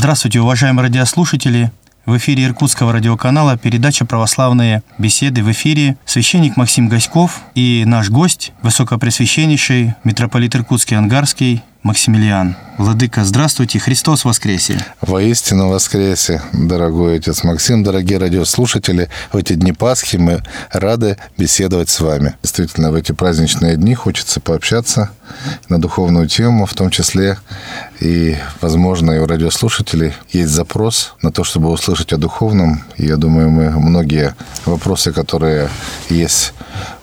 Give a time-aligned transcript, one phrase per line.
[0.00, 1.70] Здравствуйте, уважаемые радиослушатели.
[2.06, 5.42] В эфире Иркутского радиоканала передача «Православные беседы».
[5.42, 12.56] В эфире священник Максим Гаськов и наш гость, высокопресвященнейший митрополит Иркутский Ангарский Максимилиан.
[12.76, 14.84] Владыка, здравствуйте, Христос воскресе!
[15.00, 19.08] Воистину воскресе, дорогой отец Максим, дорогие радиослушатели.
[19.32, 22.34] В эти дни Пасхи мы рады беседовать с вами.
[22.42, 25.10] Действительно, в эти праздничные дни хочется пообщаться
[25.70, 27.38] на духовную тему, в том числе
[27.98, 32.84] и, возможно, и у радиослушателей есть запрос на то, чтобы услышать о духовном.
[32.98, 34.34] Я думаю, мы многие
[34.66, 35.70] вопросы, которые
[36.10, 36.52] есть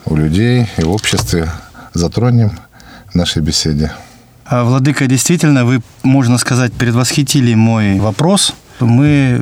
[0.06, 1.50] у людей и в обществе,
[1.94, 2.52] затронем
[3.08, 3.92] в нашей беседе.
[4.50, 8.56] А, Владыка, действительно, вы, можно сказать, предвосхитили мой вопрос.
[8.80, 9.42] Мы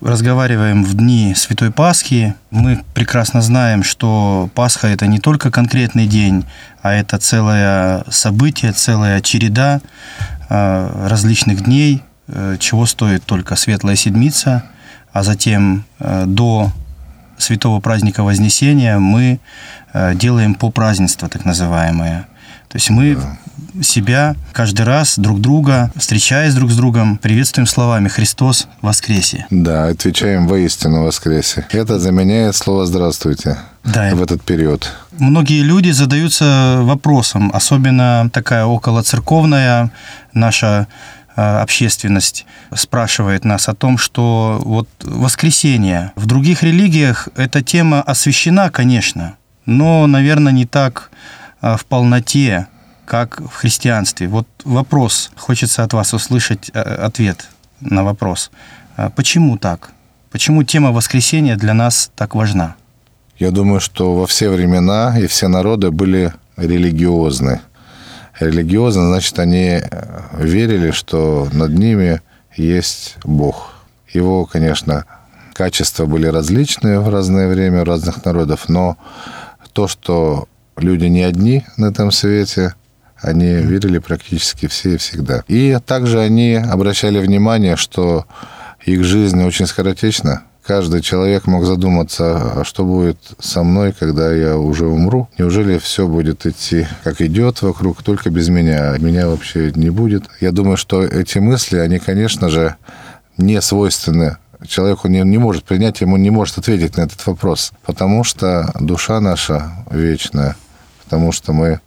[0.00, 2.34] разговариваем в дни Святой Пасхи.
[2.50, 6.46] Мы прекрасно знаем, что Пасха– это не только конкретный день,
[6.80, 9.82] а это целое событие, целая череда
[10.48, 14.62] а, различных дней, э, чего стоит только Светлая Седмица,
[15.12, 16.72] а затем э, до
[17.36, 19.40] Святого праздника Вознесения мы
[19.92, 22.26] э, делаем по празднество, так называемое.
[22.68, 23.38] То есть мы да
[23.82, 29.46] себя каждый раз, друг друга, встречаясь друг с другом, приветствуем словами «Христос воскресе».
[29.50, 31.66] Да, отвечаем «Воистину воскресе».
[31.70, 34.14] Это заменяет слово «Здравствуйте» да.
[34.14, 34.92] в этот период.
[35.18, 39.90] Многие люди задаются вопросом, особенно такая околоцерковная
[40.32, 40.86] наша
[41.36, 46.12] а, общественность спрашивает нас о том, что вот воскресенье.
[46.16, 51.10] В других религиях эта тема освящена, конечно, но, наверное, не так
[51.60, 52.66] в полноте,
[53.08, 54.28] как в христианстве.
[54.28, 57.48] Вот вопрос, хочется от вас услышать э, ответ
[57.80, 58.50] на вопрос.
[58.96, 59.92] А почему так?
[60.30, 62.76] Почему тема воскресения для нас так важна?
[63.38, 67.60] Я думаю, что во все времена и все народы были религиозны.
[68.38, 69.80] Религиозны, значит, они э,
[70.32, 72.20] верили, что над ними
[72.56, 73.74] есть Бог.
[74.12, 75.06] Его, конечно,
[75.54, 78.96] качества были различные в разное время у разных народов, но
[79.72, 80.46] то, что
[80.80, 82.74] люди не одни на этом свете,
[83.20, 85.42] они верили практически все и всегда.
[85.48, 88.26] И также они обращали внимание, что
[88.84, 90.42] их жизнь очень скоротечна.
[90.64, 95.28] Каждый человек мог задуматься, а что будет со мной, когда я уже умру?
[95.38, 98.94] Неужели все будет идти, как идет вокруг, только без меня?
[98.98, 100.24] Меня вообще не будет.
[100.40, 102.76] Я думаю, что эти мысли, они, конечно же,
[103.38, 108.24] не свойственны человеку не, не может принять, ему не может ответить на этот вопрос, потому
[108.24, 110.56] что душа наша вечная,
[111.08, 111.80] потому что мы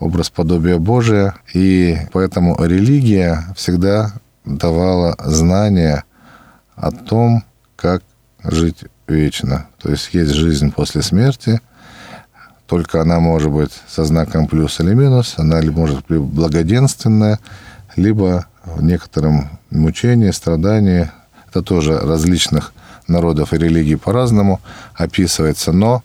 [0.00, 4.14] образ подобия Божия, и поэтому религия всегда
[4.46, 6.04] давала знания
[6.74, 7.44] о том,
[7.76, 8.02] как
[8.42, 9.66] жить вечно.
[9.82, 11.60] То есть есть жизнь после смерти,
[12.66, 17.38] только она может быть со знаком плюс или минус, она может быть благоденственная,
[17.96, 21.10] либо в некотором мучении, страдании.
[21.50, 22.72] Это тоже различных
[23.08, 24.62] народов и религий по-разному
[24.94, 26.02] описывается, но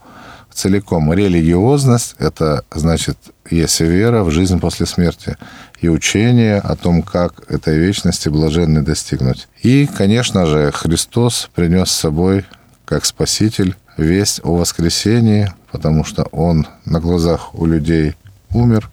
[0.53, 3.17] целиком религиозность– это значит
[3.49, 5.37] есть вера в жизнь после смерти
[5.81, 9.47] и учение о том, как этой вечности блаженной достигнуть.
[9.61, 12.45] И, конечно же, Христос принес с собой,
[12.85, 18.15] как Спаситель, весть о воскресении, потому что Он на глазах у людей
[18.51, 18.89] умер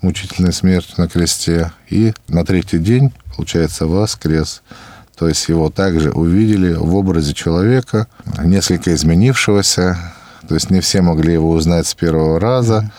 [0.00, 4.62] мучительной смертью на кресте, и на третий день, получается, воскрес.
[5.16, 8.06] То есть его также увидели в образе человека,
[8.42, 9.96] несколько изменившегося,
[10.48, 12.90] то есть не все могли его узнать с первого раза,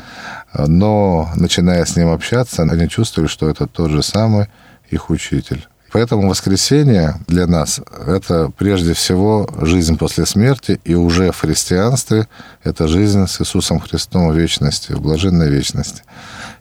[0.54, 4.48] но начиная с ним общаться, они чувствовали, что это тот же самый
[4.90, 5.68] их учитель.
[5.96, 12.28] Поэтому воскресенье для нас– это прежде всего жизнь после смерти, и уже в христианстве
[12.66, 16.04] это жизнь с Иисусом Христом в вечности, в блаженной вечности.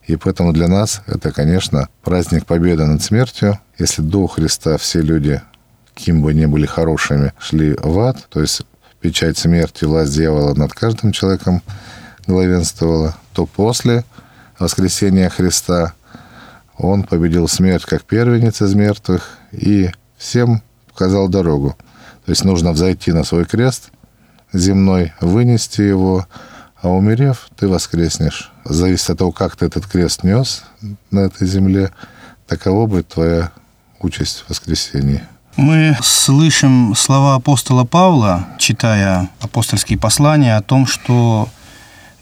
[0.06, 3.58] И поэтому для нас это, конечно, праздник победы над смертью.
[3.76, 5.42] Если до Христа все люди,
[5.94, 8.62] кем бы ни были хорошими, шли в ад, то есть
[9.04, 11.60] печать смерти, власть дьявола над каждым человеком
[12.26, 14.02] главенствовала, то после
[14.58, 15.92] воскресения Христа
[16.78, 21.76] он победил смерть как первенец из мертвых и всем показал дорогу.
[22.24, 23.90] То есть нужно взойти на свой крест
[24.54, 26.26] земной, вынести его,
[26.80, 28.52] а умерев, ты воскреснешь.
[28.64, 30.64] Зависит от того, как ты этот крест нес
[31.10, 31.92] на этой земле,
[32.46, 33.52] таково будет твоя
[34.00, 35.22] участь в воскресении.
[35.56, 41.48] Мы слышим слова апостола Павла, читая апостольские послания, о том, что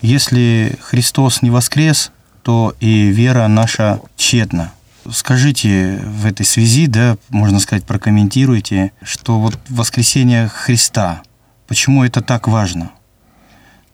[0.03, 2.13] если Христос не воскрес,
[2.43, 4.73] то и вера наша тщетна.
[5.11, 11.23] Скажите в этой связи, да, можно сказать, прокомментируйте, что вот воскресение Христа,
[11.67, 12.91] почему это так важно?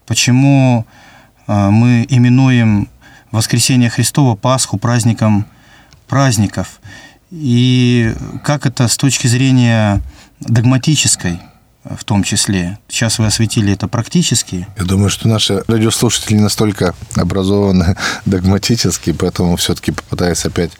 [0.04, 0.84] Почему
[1.46, 2.88] а, мы именуем
[3.30, 5.46] воскресение Христова Пасху праздником
[6.08, 6.80] праздников?
[7.30, 8.14] И
[8.44, 10.02] как это с точки зрения
[10.40, 11.40] догматической
[11.84, 12.78] в том числе.
[12.88, 14.66] Сейчас вы осветили это практически.
[14.76, 17.96] Я думаю, что наши радиослушатели настолько образованы
[18.26, 20.72] догматически, поэтому все-таки попытаюсь опять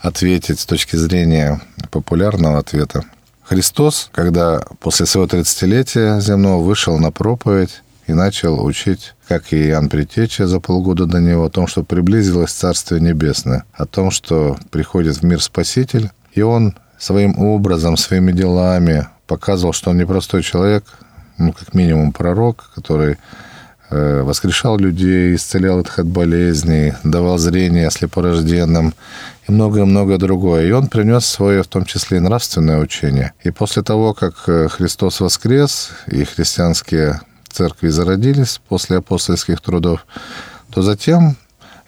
[0.00, 1.60] ответить с точки зрения
[1.90, 3.04] популярного ответа.
[3.42, 9.90] Христос, когда после своего 30-летия земного вышел на проповедь и начал учить, как и Иоанн
[9.90, 15.18] Притеча за полгода до него, о том, что приблизилось Царствие Небесное, о том, что приходит
[15.18, 20.84] в мир Спаситель, и он своим образом, своими делами показывал, что он непростой человек,
[21.36, 23.18] ну, как минимум пророк, который
[23.90, 28.94] э, воскрешал людей, исцелял их от болезней, давал зрение слепорожденным
[29.46, 30.66] и многое-многое другое.
[30.66, 33.34] И он принес свое, в том числе и нравственное учение.
[33.44, 40.06] И после того, как э, Христос воскрес, и христианские церкви зародились после апостольских трудов,
[40.70, 41.36] то затем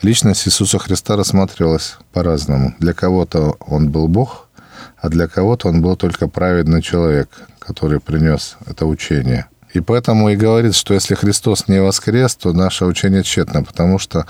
[0.03, 2.75] личность Иисуса Христа рассматривалась по-разному.
[2.79, 4.47] Для кого-то он был Бог–
[5.01, 7.29] а для кого-то он был только праведный человек,
[7.59, 9.47] который принес это учение.
[9.73, 14.27] И поэтому и говорит, что если Христос не воскрес, то наше учение тщетно, потому что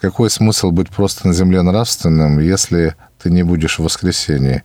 [0.00, 4.62] какой смысл быть просто на земле нравственным, если ты не будешь в воскресении?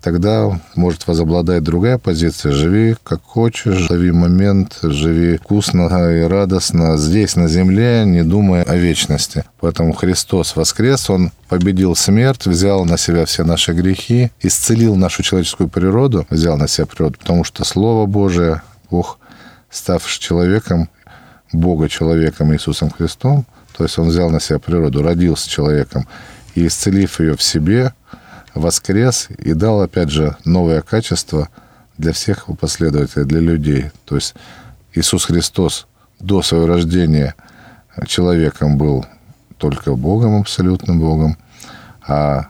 [0.00, 2.52] Тогда может возобладать другая позиция.
[2.52, 8.76] Живи как хочешь, лови момент, живи вкусно и радостно здесь, на земле, не думая о
[8.76, 9.44] вечности.
[9.60, 15.68] Поэтому Христос воскрес, Он победил смерть, взял на себя все наши грехи, исцелил нашу человеческую
[15.68, 19.18] природу, взял на себя природу, потому что Слово Божие, Бог,
[19.70, 20.88] ставший человеком,
[21.52, 23.46] Бога человеком Иисусом Христом,
[23.76, 26.06] то есть Он взял на себя природу, родился человеком,
[26.54, 27.92] и исцелив ее в себе,
[28.54, 31.48] воскрес и дал, опять же, новое качество
[31.96, 33.90] для всех его последователей, для людей.
[34.04, 34.34] То есть
[34.94, 35.86] Иисус Христос
[36.20, 37.34] до своего рождения
[38.06, 39.04] человеком был
[39.58, 41.36] только Богом, абсолютным Богом,
[42.06, 42.48] а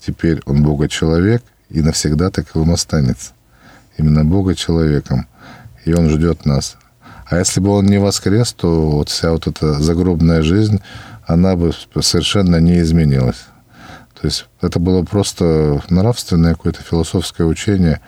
[0.00, 3.32] теперь он Бога-человек и навсегда таковым останется.
[3.96, 5.26] Именно Бога-человеком.
[5.84, 6.76] И он ждет нас.
[7.26, 10.80] А если бы он не воскрес, то вот вся вот эта загробная жизнь,
[11.26, 13.44] она бы совершенно не изменилась.
[14.20, 18.00] То есть это было просто нравственное какое-то философское учение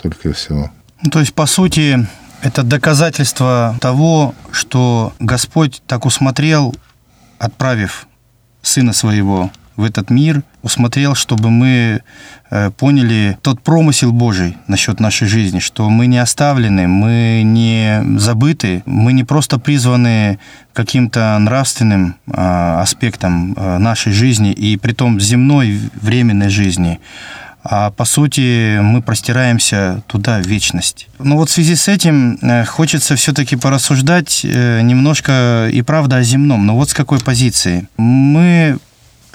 [0.00, 0.70] только и всего.
[1.02, 2.06] Ну, то есть, по сути,
[2.42, 6.74] это доказательство того, что Господь так усмотрел,
[7.38, 8.06] отправив
[8.62, 12.00] Сына Своего в этот мир, усмотрел, чтобы мы
[12.50, 18.82] э, поняли тот промысел Божий насчет нашей жизни, что мы не оставлены, мы не забыты,
[18.86, 20.38] мы не просто призваны
[20.72, 27.00] каким-то нравственным а, аспектом э, нашей жизни, и при том земной временной жизни,
[27.62, 31.08] а по сути мы простираемся туда в вечность.
[31.18, 36.66] Но вот в связи с этим э, хочется все-таки порассуждать немножко и правда о земном,
[36.66, 37.88] но вот с какой позиции.
[37.96, 38.78] Мы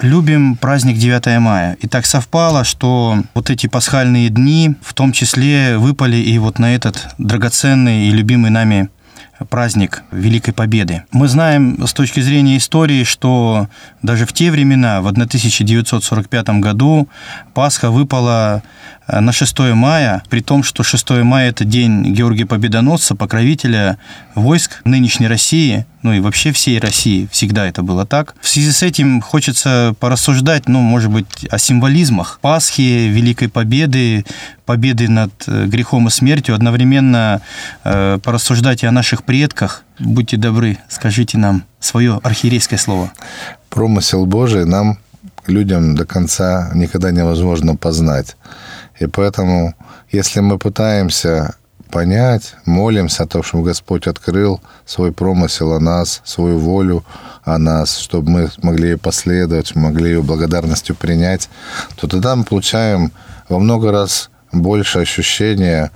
[0.00, 1.76] любим праздник 9 мая.
[1.80, 6.74] И так совпало, что вот эти пасхальные дни в том числе выпали и вот на
[6.74, 8.88] этот драгоценный и любимый нами
[9.44, 11.02] праздник Великой Победы.
[11.10, 13.68] Мы знаем с точки зрения истории, что
[14.02, 17.08] даже в те времена, в 1945 году,
[17.54, 18.62] Пасха выпала
[19.20, 23.98] на 6 мая, при том, что 6 мая– это день Георгия Победоносца, покровителя
[24.34, 28.34] войск нынешней России, ну и вообще всей России, всегда это было так.
[28.40, 34.24] В связи с этим хочется порассуждать, ну, может быть, о символизмах Пасхи, Великой Победы,
[34.66, 37.40] победы над э, грехом и смертью, одновременно
[37.84, 39.84] э, порассуждать и о наших предках.
[39.98, 43.12] Будьте добры, скажите нам свое архиерейское слово.
[43.68, 44.98] Промысел Божий нам,
[45.46, 48.36] людям, до конца никогда невозможно познать.
[49.00, 49.74] И поэтому,
[50.10, 51.54] если мы пытаемся
[51.90, 57.04] понять, молимся о том, чтобы Господь открыл свой промысел о нас, свою волю
[57.44, 61.50] о нас, чтобы мы могли ее последовать, могли ее благодарностью принять,
[61.96, 63.12] то тогда мы получаем
[63.48, 65.90] во много раз больше ощущения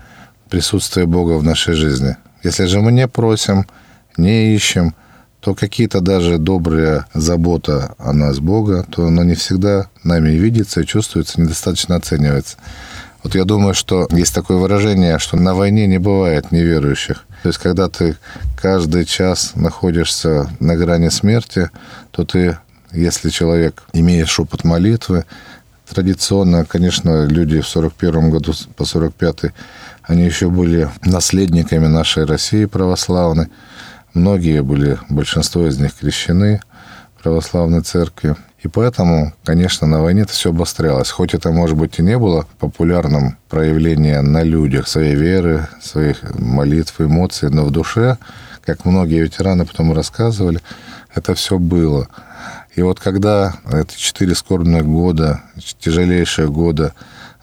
[0.50, 2.16] присутствия Бога в нашей жизни.
[2.42, 3.66] Если же мы не просим,
[4.16, 4.94] не ищем,
[5.46, 10.84] то какие-то даже добрые забота о нас Бога, то оно не всегда нами видится и
[10.84, 12.56] чувствуется, недостаточно оценивается.
[13.22, 17.26] Вот я думаю, что есть такое выражение, что на войне не бывает неверующих.
[17.44, 18.16] То есть, когда ты
[18.60, 21.70] каждый час находишься на грани смерти,
[22.10, 22.58] то ты,
[22.90, 25.26] если человек имеешь опыт молитвы,
[25.88, 29.52] традиционно, конечно, люди в 41 году по 45
[30.02, 33.46] они еще были наследниками нашей России православной.
[34.16, 36.62] Многие были, большинство из них крещены
[37.22, 38.34] православной церкви.
[38.62, 41.10] И поэтому, конечно, на войне это все обострялось.
[41.10, 46.98] Хоть это, может быть, и не было популярным проявлением на людях своей веры, своих молитв,
[46.98, 48.16] эмоций, но в душе,
[48.64, 50.60] как многие ветераны потом рассказывали,
[51.14, 52.08] это все было.
[52.74, 55.42] И вот когда эти четыре скорбных года,
[55.78, 56.94] тяжелейшие года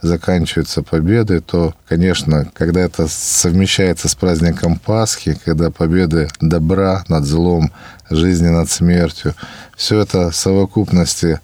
[0.03, 7.71] заканчиваются победой, то, конечно, когда это совмещается с праздником Пасхи, когда победы добра над злом,
[8.09, 9.33] жизни над смертью,
[9.75, 11.39] все это в совокупности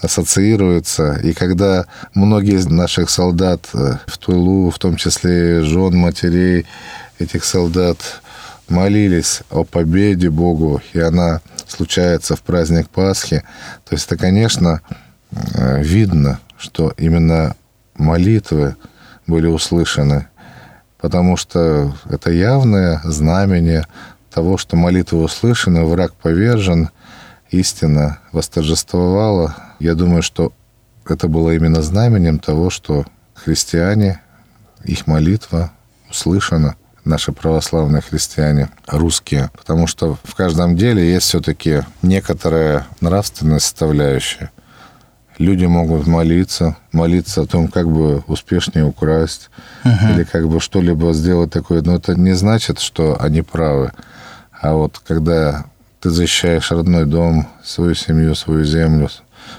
[0.00, 1.18] ассоциируется.
[1.22, 6.66] И когда многие из наших солдат э, в Тулу, в том числе жен, матерей
[7.18, 7.98] этих солдат,
[8.68, 13.42] молились о победе Богу, и она случается в праздник Пасхи,
[13.84, 14.80] то есть это, конечно,
[15.32, 17.56] э, видно, что именно
[17.96, 18.76] молитвы
[19.26, 20.28] были услышаны,
[20.98, 23.86] потому что это явное знамение
[24.30, 26.90] того, что молитвы услышаны, враг повержен,
[27.50, 29.54] истина восторжествовала.
[29.78, 30.52] Я думаю, что
[31.06, 34.20] это было именно знаменем того, что христиане,
[34.82, 35.72] их молитва
[36.10, 44.50] услышана, наши православные христиане, русские, потому что в каждом деле есть все-таки некоторая нравственная составляющая–
[45.38, 49.50] люди могут молиться, молиться о том, как бы успешнее украсть
[49.84, 50.14] uh-huh.
[50.14, 51.82] или как бы что-либо сделать такое.
[51.82, 53.92] Но это не значит, что они правы.
[54.60, 55.66] А вот когда
[56.00, 59.08] ты защищаешь родной дом, свою семью, свою землю,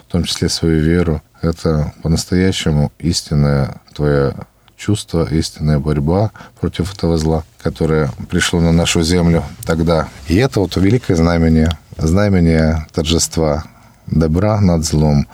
[0.08, 4.34] в том числе свою веру, это по-настоящему истинное твое
[4.78, 10.08] чувство, истинная борьба против этого зла, которое пришло на нашу землю тогда.
[10.28, 13.64] И это вот великое знамение, знамение торжества
[14.08, 15.28] добра над злом.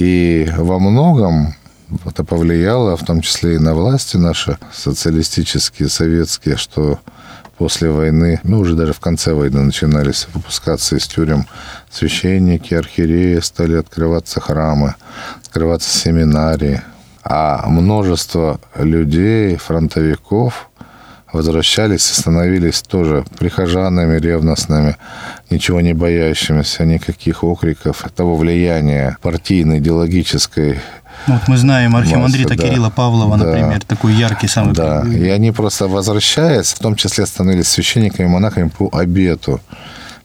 [0.00, 1.54] И во многом
[2.06, 6.98] это повлияло, в том числе и на власти наши социалистические, советские, что
[7.58, 11.44] после войны, ну, уже даже в конце войны начинались выпускаться из тюрем
[11.90, 14.94] священники, архиереи, стали открываться храмы,
[15.42, 16.80] открываться семинарии.
[17.22, 20.69] А множество людей, фронтовиков–
[21.32, 24.96] возвращались и становились тоже прихожанами ревностными,
[25.50, 30.80] ничего не боящимися, никаких окриков, того влияния партийной, идеологической
[31.26, 34.74] ну, вот мы знаем архимандрита да, Кирилла Павлова, да, например, такой яркий самый.
[34.74, 39.60] Да, и они просто возвращаясь, в том числе становились священниками, монахами по обету.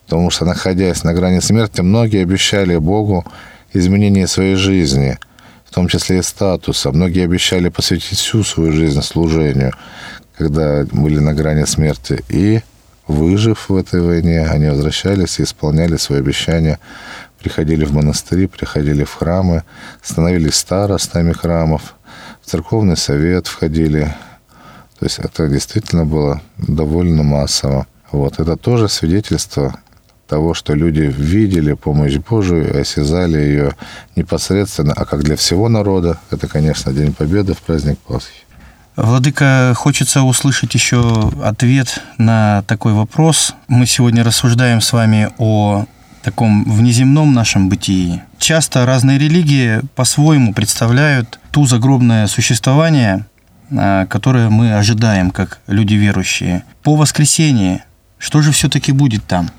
[0.05, 3.25] Потому что, находясь на грани смерти, многие обещали Богу
[3.73, 5.17] изменение своей жизни,
[5.65, 6.91] в том числе и статуса.
[6.91, 9.73] Многие обещали посвятить всю свою жизнь служению
[10.37, 12.23] когда были на грани смерти.
[12.29, 12.61] И,
[13.07, 16.79] выжив в этой войне, они возвращались и исполняли свои обещания,
[17.39, 19.63] приходили в монастыри, приходили в храмы,
[20.01, 21.95] становились старостами храмов,
[22.41, 24.13] в церковный совет входили.
[24.99, 27.85] То есть это действительно было довольно массово.
[28.11, 28.39] Вот.
[28.39, 29.79] Это тоже свидетельство
[30.27, 33.75] того, что люди видели помощь Божию, осязали ее
[34.15, 38.44] непосредственно, а как для всего народа, это, конечно, День Победы в праздник Пасхи.
[38.95, 43.53] Владыка, хочется услышать еще ответ на такой вопрос.
[43.67, 45.85] Мы сегодня рассуждаем с вами о
[46.23, 48.21] таком внеземном нашем бытии.
[48.39, 53.25] Часто разные религии по-своему представляют ту загробное существование,
[53.69, 56.63] а, которое мы ожидаем, как люди верующие.
[56.81, 57.83] По воскресенье,
[58.17, 59.49] что же все-таки будет там?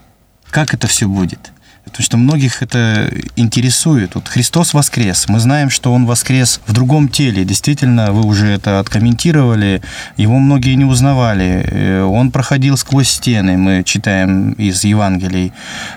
[0.49, 1.53] Как это все будет?
[1.87, 4.17] Потому что многих это интересует.
[4.17, 5.29] Вот Христос воскрес.
[5.29, 7.45] Мы знаем, что Он воскрес в другом теле.
[7.45, 9.83] Действительно, вы уже это откомментировали.
[10.17, 11.65] Его многие не узнавали.
[11.71, 15.53] Э, он проходил сквозь стены, мы читаем из Евангелий.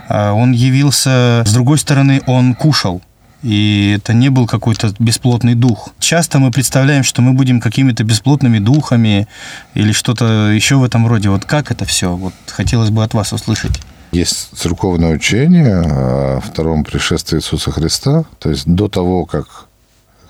[0.08, 3.02] А он явился, с другой стороны, Он кушал.
[3.42, 5.90] И это не был какой-то бесплотный дух.
[6.00, 9.28] Часто мы представляем, что мы будем какими-то бесплотными духами
[9.74, 11.30] или что-то еще в этом роде.
[11.30, 12.16] Вот как это все?
[12.16, 13.80] Вот хотелось бы от вас услышать.
[14.12, 18.26] Есть церковное учение о втором пришествии Иисуса Христа.
[18.40, 19.68] То есть до того, как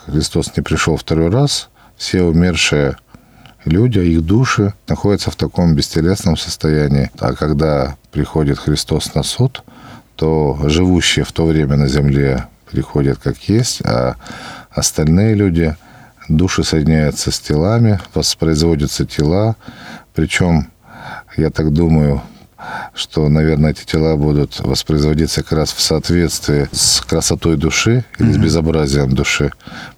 [0.05, 2.97] Христос не пришел второй раз, все умершие
[3.63, 7.09] люди, их души находятся в таком бестелесном состоянии.
[7.19, 9.63] А когда приходит Христос на суд,
[10.17, 14.15] то живущие в то время на земле приходят как есть, а
[14.71, 15.75] остальные люди,
[16.27, 19.55] души соединяются с телами, воспроизводятся тела,
[20.13, 20.69] причем,
[21.37, 22.21] я так думаю,
[22.93, 28.33] что, наверное, эти тела будут воспроизводиться как раз в соответствии с красотой души или mm-hmm.
[28.33, 29.51] с безобразием души.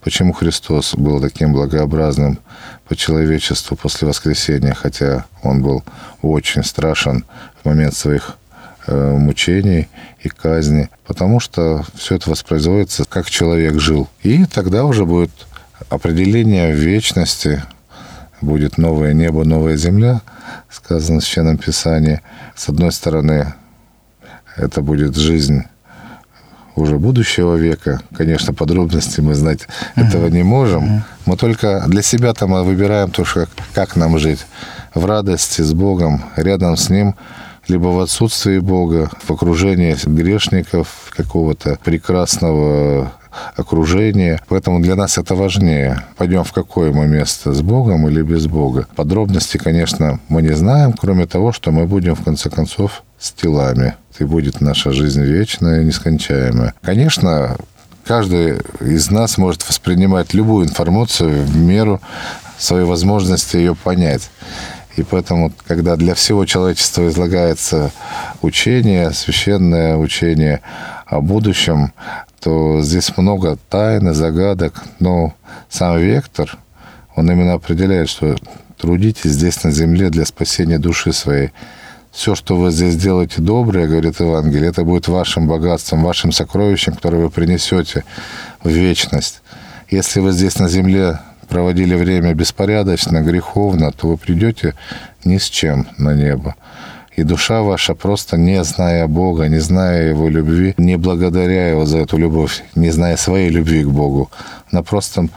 [0.03, 2.39] Почему Христос был таким благообразным
[2.87, 5.83] по человечеству после воскресения, хотя он был
[6.21, 7.25] очень страшен
[7.61, 8.37] в момент своих
[8.87, 9.87] э, мучений
[10.19, 14.07] и казни, потому что все это воспроизводится, как человек жил.
[14.23, 15.31] И тогда уже будет
[15.89, 17.63] определение вечности,
[18.41, 20.21] будет новое небо, новая земля,
[20.69, 22.21] сказано в Священном Писании.
[22.55, 23.53] С одной стороны,
[24.57, 25.63] это будет жизнь
[26.75, 28.01] уже будущего века.
[28.15, 30.07] Конечно, подробности мы знать uh-huh.
[30.07, 30.83] этого не можем.
[30.83, 31.01] Uh-huh.
[31.25, 34.45] Мы только для себя-то мы выбираем то, что, как нам жить.
[34.93, 37.15] В радости с Богом, рядом с Ним,
[37.67, 43.11] либо в отсутствии Бога, в окружении грешников, какого-то прекрасного
[43.55, 44.41] окружения.
[44.47, 46.03] Поэтому для нас это важнее.
[46.17, 48.87] Пойдем в какое мы место, с Богом или без Бога.
[48.95, 53.95] Подробности, конечно, мы не знаем, кроме того, что мы будем, в конце концов, с телами.
[54.19, 56.73] И будет наша жизнь вечная и нескончаемая.
[56.81, 57.57] Конечно,
[58.05, 62.01] каждый из нас может воспринимать любую информацию в меру
[62.57, 64.29] своей возможности ее понять.
[64.97, 67.91] И поэтому, когда для всего человечества излагается
[68.41, 70.61] учение, священное учение
[71.05, 71.93] о будущем,
[72.41, 74.83] то здесь много тайн и загадок.
[74.99, 75.33] Но
[75.69, 76.57] сам вектор,
[77.15, 78.35] он именно определяет, что
[78.77, 81.51] трудитесь здесь на земле для спасения души своей.
[82.11, 87.23] Все, что вы здесь делаете доброе, говорит Евангелие, это будет вашим богатством, вашим сокровищем, которое
[87.23, 88.03] вы принесете
[88.61, 89.41] в вечность.
[89.89, 91.19] Если вы здесь на земле
[91.51, 94.73] проводили время беспорядочно, греховно, то вы придете
[95.25, 96.55] ни с чем на небо.
[97.17, 101.97] И душа ваша, просто не зная Бога, не зная Его любви, не благодаря Его за
[101.97, 104.31] эту любовь, не зная своей любви к Богу,
[104.71, 105.29] на простом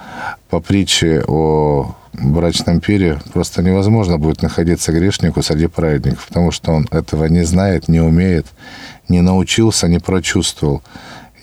[0.50, 6.86] по притче о брачном пире просто невозможно будет находиться грешнику среди праведников, потому что он
[6.92, 8.46] этого не знает, не умеет,
[9.08, 10.80] не научился, не прочувствовал.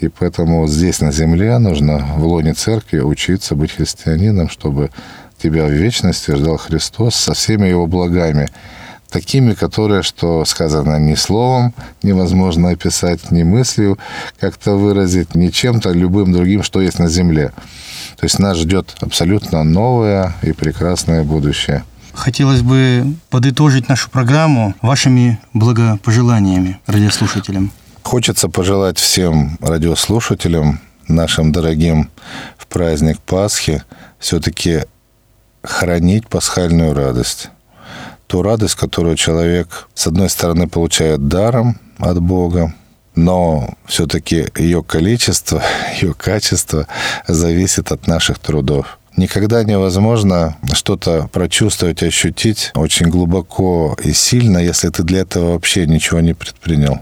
[0.02, 4.90] И поэтому здесь, на земле, нужно в лоне церкви учиться быть христианином, чтобы
[5.38, 8.50] тебя в вечности ждал Христос со всеми его благами,
[9.12, 14.00] такими, которые, что сказано ни словом невозможно описать, ни мыслью
[14.40, 17.52] как-то выразить, ни чем-то любым другим, что есть на земле.
[18.18, 21.84] То есть нас ждет абсолютно новое и прекрасное будущее.
[22.14, 27.72] Хотелось бы подытожить нашу программу вашими благопожеланиями радиослушателям.
[28.04, 32.10] Хочется пожелать всем радиослушателям, нашим дорогим
[32.58, 33.84] в праздник Пасхи,
[34.20, 34.82] все-таки
[35.64, 37.50] хранить пасхальную радость.
[38.28, 42.74] Ту радость, которую человек, с одной стороны, получает даром от Бога,
[43.16, 45.64] но все-таки ее количество,
[46.02, 46.88] ее качество
[47.28, 48.98] зависит от наших трудов.
[49.16, 56.22] Никогда невозможно что-то прочувствовать, ощутить очень глубоко и сильно, если ты для этого вообще ничего
[56.22, 57.02] не предпринял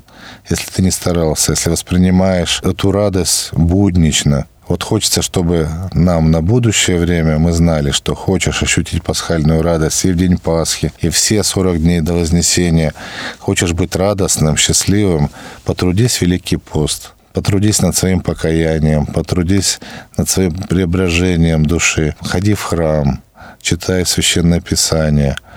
[0.49, 4.47] если ты не старался, если воспринимаешь эту радость буднично.
[4.67, 10.11] Вот хочется, чтобы нам на будущее время мы знали, что хочешь ощутить пасхальную радость и
[10.11, 12.93] в день Пасхи, и все 40 дней до Вознесения.
[13.39, 15.31] Хочешь быть радостным, счастливым,
[15.65, 17.13] потрудись Великий пост.
[17.33, 19.79] Потрудись над своим покаянием, потрудись
[20.17, 22.15] над своим преображением души.
[22.21, 23.23] Ходи в храм,
[23.61, 25.35] читай Священное Писание–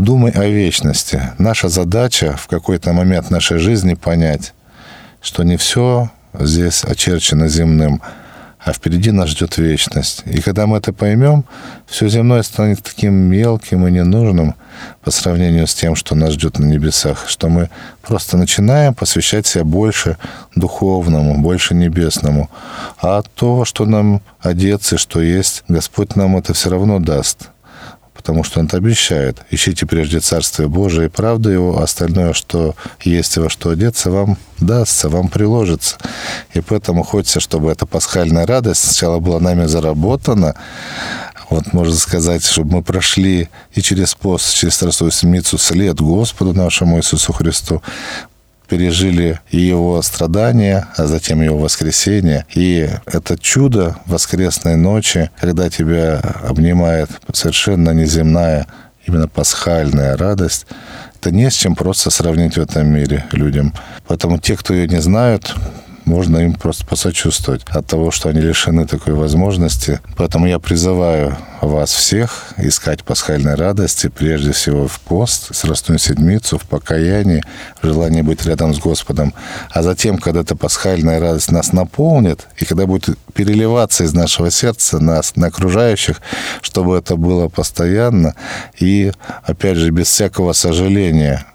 [0.00, 1.20] Думай о вечности.
[1.36, 4.54] Наша задача в какой-то момент нашей жизни понять,
[5.20, 8.00] что не все здесь очерчено земным,
[8.64, 10.22] а впереди нас ждет вечность.
[10.24, 11.44] И когда мы это поймем,
[11.86, 14.54] все земное станет таким мелким и ненужным
[15.02, 17.68] по сравнению с тем, что нас ждет на небесах, что мы
[18.00, 20.16] просто начинаем посвящать себя больше
[20.56, 22.48] духовному, больше небесному.
[23.02, 27.50] А то, что нам одеться, что есть, Господь нам это все равно даст
[28.20, 29.38] потому что Он это обещает.
[29.50, 34.10] Ищите прежде Царствие Божие и правду Его, а остальное, что есть и во что одеться,
[34.10, 35.96] вам дастся, вам приложится.
[36.52, 40.54] И поэтому хочется, чтобы эта пасхальная радость сначала была нами заработана,
[41.48, 46.98] вот можно сказать, чтобы мы прошли и через пост, через Страстную Седмицу след Господу нашему
[46.98, 47.82] Иисусу Христу,
[48.70, 52.46] пережили и его страдания, а затем его воскресение.
[52.54, 58.68] И это чудо воскресной ночи, когда тебя обнимает совершенно неземная,
[59.06, 60.66] именно пасхальная радость,
[61.20, 63.74] это не с чем просто сравнить в этом мире людям.
[64.06, 65.52] Поэтому те, кто ее не знают,
[66.10, 70.00] можно им просто посочувствовать от того, что они лишены такой возможности.
[70.16, 76.62] Поэтому я призываю вас всех искать пасхальной радости, прежде всего в пост, Страстную Седмицу, в
[76.62, 77.42] покаянии,
[77.80, 79.32] в желании быть рядом с Господом.
[79.70, 84.98] А затем, когда эта пасхальная радость нас наполнит, и когда будет переливаться из нашего сердца
[84.98, 86.20] нас, на окружающих,
[86.60, 88.34] чтобы это было постоянно
[88.78, 89.12] и,
[89.44, 91.46] опять же, без всякого сожаления,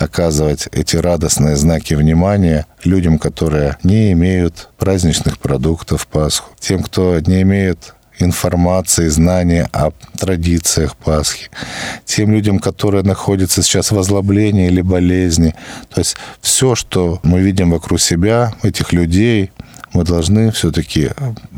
[0.00, 7.42] оказывать эти радостные знаки внимания людям, которые не имеют праздничных продуктов Пасху, тем, кто не
[7.42, 11.48] имеет информации, знания о традициях Пасхи,
[12.04, 15.54] тем людям, которые находятся сейчас в озлоблении или болезни.
[15.92, 19.50] То есть все, что мы видим вокруг себя, этих людей,
[19.92, 21.10] мы должны все-таки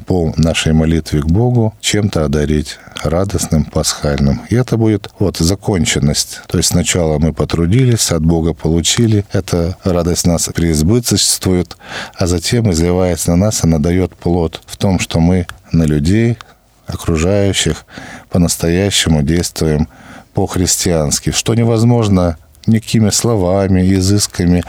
[0.06, 4.42] по нашей молитве к Богу чем-то одарить радостным, пасхальным.
[4.48, 6.40] И это будет вот законченность.
[6.46, 11.76] То есть сначала мы потрудились, от Бога получили, эта радость нас преизбыточествует,
[12.14, 16.38] а затем изливается на нас, она дает плод в том, что мы на людей,
[16.86, 17.84] окружающих,
[18.30, 19.88] по-настоящему действуем
[20.34, 24.62] по-христиански, что невозможно никакими словами, изысками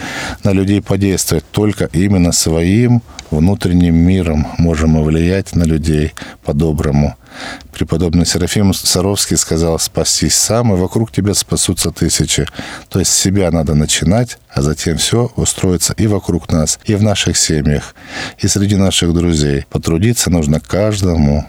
[0.43, 1.45] на людей подействовать.
[1.51, 3.01] Только именно своим
[3.32, 7.15] внутренним миром можем мы влиять на людей по-доброму.
[7.71, 12.45] Преподобный Серафим Саровский сказал, спастись сам, и вокруг тебя спасутся тысячи.
[12.89, 17.38] То есть себя надо начинать, а затем все устроится и вокруг нас, и в наших
[17.38, 17.95] семьях,
[18.38, 19.65] и среди наших друзей.
[19.69, 21.45] Потрудиться нужно каждому.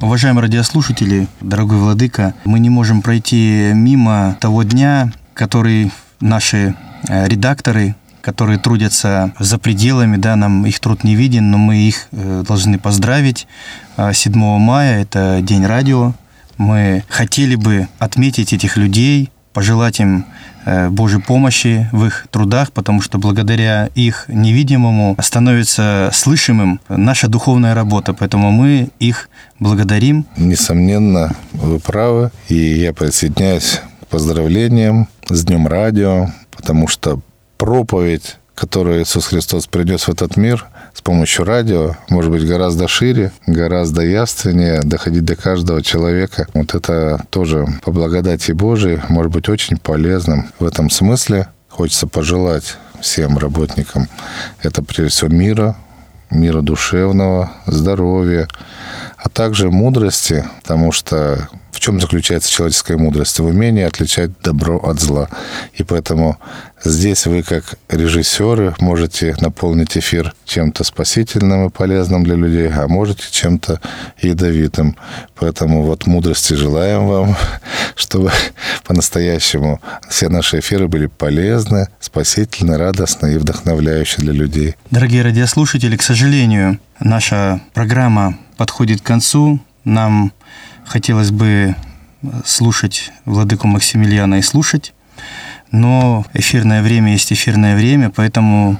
[0.00, 6.74] Уважаемые радиослушатели, дорогой Владыка, мы не можем пройти мимо того дня, который наши
[7.08, 12.08] э, редакторы которые трудятся за пределами, да, нам их труд не виден, но мы их
[12.12, 13.46] э, должны поздравить.
[13.96, 16.12] 7 а, мая– это День радио.
[16.58, 20.26] Мы хотели бы отметить этих людей, пожелать им
[20.66, 27.74] э, Божьей помощи в их трудах, потому что благодаря их невидимому становится слышимым наша духовная
[27.74, 30.26] работа, поэтому мы их благодарим.
[30.36, 37.20] Несомненно, вы правы, и я присоединяюсь поздравлениям с Днем радио, потому что
[37.56, 43.32] проповедь, которую Иисус Христос принес в этот мир с помощью радио, может быть гораздо шире,
[43.46, 46.46] гораздо явственнее, доходить до каждого человека.
[46.54, 50.48] Вот это тоже по благодати Божией может быть очень полезным.
[50.58, 54.08] В этом смысле хочется пожелать всем работникам
[54.62, 55.76] это прежде всего мира,
[56.30, 58.48] мира душевного, здоровья,
[59.18, 63.38] а также мудрости, потому что в чем заключается человеческая мудрость?
[63.38, 65.28] В умении отличать добро от зла.
[65.74, 66.36] И поэтому
[66.84, 73.24] здесь вы, как режиссеры, можете наполнить эфир чем-то спасительным и полезным для людей, а можете
[73.30, 73.80] чем-то
[74.20, 74.96] ядовитым.
[75.36, 77.36] Поэтому вот мудрости желаем вам,
[77.94, 78.32] чтобы
[78.84, 84.74] по-настоящему все наши эфиры были полезны, спасительны, радостны и вдохновляющие для людей.
[84.90, 89.60] Дорогие радиослушатели, к сожалению, наша программа подходит к концу.
[89.84, 90.32] Нам
[90.84, 91.74] хотелось бы
[92.44, 94.92] слушать Владыку Максимилиана и слушать,
[95.70, 98.76] но эфирное время есть эфирное время, поэтому,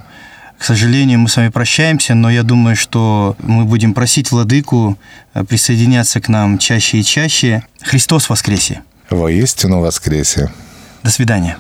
[0.59, 4.99] к сожалению, мы с вами прощаемся, но я думаю, что мы будем просить Владыку
[5.35, 7.63] э, присоединяться к нам чаще и чаще.
[7.81, 8.83] Христос воскресе!
[9.09, 10.51] Воистину воскресе!
[11.05, 11.57] До свидания!